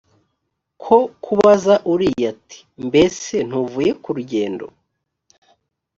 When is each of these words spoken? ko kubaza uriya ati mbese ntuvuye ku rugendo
ko 0.83 0.97
kubaza 1.23 1.75
uriya 1.93 2.27
ati 2.33 2.59
mbese 2.87 3.33
ntuvuye 3.47 3.91
ku 4.03 4.09
rugendo 4.17 4.65